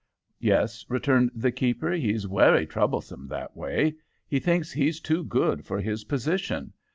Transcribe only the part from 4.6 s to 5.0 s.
he's